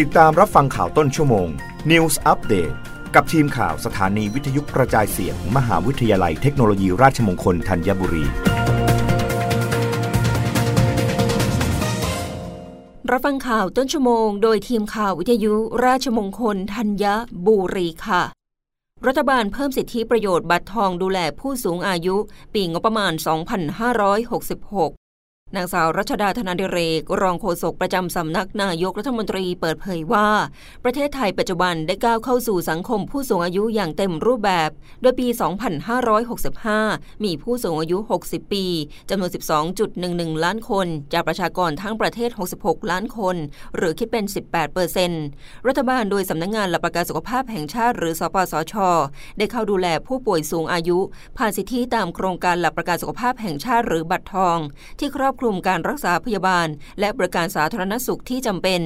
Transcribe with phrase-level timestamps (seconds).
[0.00, 1.48] ติดตามรับฟังข่าวต้นชั่วโมง
[1.90, 2.74] News Update
[3.14, 8.24] กับทีมข่าวสถานีวิทยุกระจายเสียงมมหาวิทยาลัยเทคโนโลยีราชมงคลธัญบุรี
[13.10, 17.04] รับฟังข่าวต้นชั่วโมง โดยทีมข่าววิทยุราชมงคลธัญ
[17.46, 18.22] บุรีค่ะ
[19.06, 22.16] รัฐบาลเพิ่มสิทธิประโยชน์บัตรทองดูแลผู้สูงอายุ
[22.54, 25.01] ปีงบประมาณ 2566
[25.56, 30.28] นางสาวรัชดาธนาดิเรก รองโฆษกประจำสำนักนายกรัฐมนตรีเปิดเผยว่า
[30.84, 34.70] ประเทศไทยปัจจุบันได้ก้าวเข้าสู่สังคมผู้สูงอายุอย่างเต็มรูปแบบ
[35.02, 35.28] โดยปี
[36.46, 38.64] 2565 มีผู้สูงอายุ 60 ปี
[39.10, 39.30] จำนวน
[39.86, 43.36] 12.11 ล้านคน จากประชากรทั้งประเทศ 66 ล้านคน
[43.76, 45.24] หรือคิดเป็น 18เปอร์เซ็นต์
[45.66, 48.74] รัฐบาลโดยสำนักงงานหลักประกันสุขภาพแห่งชาติ หรือสปสช
[49.38, 50.98] ได้เข้าดูแลผู้ป่วยสูงอายุ
[51.38, 54.58] ผ่านสิทธิตามโครงการหลักประกันสุขภาพแห่งชาติหรือบัตรทอง
[54.98, 56.68] ที่ครอบคลุมการรักษาพยาบาล
[57.00, 58.80] และบริการสาธารณสุขที่จำเป็น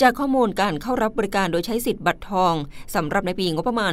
[0.00, 2.54] จากข้อมูลการเข้ารับบริการโดยใช้สิทธิ์บัตรทอง
[2.94, 3.92] สำหรับในปีงบประมาณ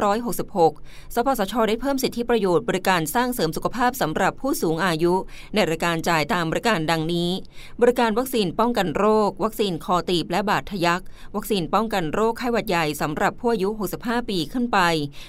[0.00, 5.14] 2566 สปสช ได้เพิ่มสิทธิประโยชน์บริการสร้างเสริมสุขภาพสำหรับผู้สูงอายุ
[5.54, 7.30] ในรายการจ่ายตามบริการดังนี้
[7.80, 11.02] บริการวัคซีนป้องกันโรค วัคซีนคอตีบและบาดทะยัก
[11.34, 13.68] วัคซีนป้องกันโรคไข้หวัดใหญ่สำหรับผู้อายุ
[14.00, 14.78] 65 ปีขึ้นไป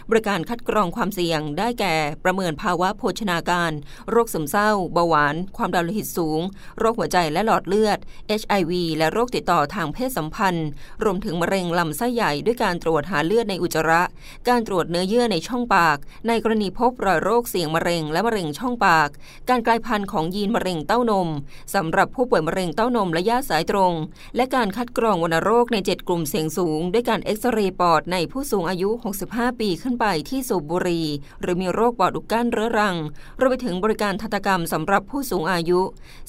[0.09, 3.71] บริการคัดกรองความเสี่ยงได้แก่ประเมินภาวะโภชนาการ
[4.09, 6.41] โรคซึมเศร้าเบาหวาน ความดันโลหิตสูง
[6.79, 7.97] โรคหัวใจและหลอดเลือด
[8.41, 10.67] HIV และโรคติดต่อทางเพศสัมพันธ์
[11.03, 14.01] รวมถึงมะเร็งลำไส้ใหญ่ด้วยการตรวจหาเลือดในอุจจาระ
[14.49, 19.09] การตรวจเนื้อเยื่อในช่องปาก ในกรณีพบรอยโรคเสี่ยงมะเร็งและมะเร็งช่องปาก
[19.49, 21.29] การกลายพันธุ์ของยีนมะเร็งเต้านม
[21.75, 23.93] สำหรับผู้ป่วยมะเร็งเต้านมและญาสายตรง
[24.35, 28.89] และการคัดกรองวัณโรคใน 7 กลุ่มเสี่ยงสูง ด้วยการเอ็กซเรย์ปอดในผู้สูงอายุ
[29.25, 31.05] 65 ปีขึ้นไปที่สูบบุหรี่
[31.41, 32.95] หรือมีโรคปอดอุดกั้นเรื้อรัง
[33.39, 35.76] รวมไปถึงบริการทันตกรรมสำหรับผู้สูงอายุ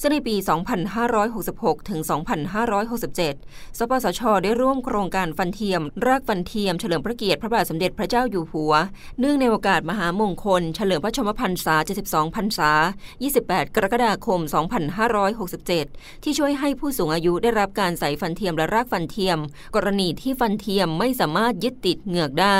[0.01, 0.35] ซึ่งในปี
[1.11, 1.99] 2566 ถึง
[2.89, 8.73] 2567 สปสช ได้ร่วมโครงการฟันเทียม รากฟันเทียมเฉลิมพระเกียรติพระบาทสมเด็จพระเจ้าอยู่หัว
[9.19, 11.75] เนื่องในโอกาสมหามงคล เฉลิมพระชมพรรษา
[12.05, 12.71] 72 พรรษา
[13.23, 14.39] 28 กรกฎาคม
[15.51, 19.39] 2567 ที่ช่วยให้ผู้สูงอายุได้รับการใส่ฟันเทียมและรากฟันเทียม
[19.75, 22.59] กรณีที่ฟันเทียมไม่สามารถยึดติดเหงือกได้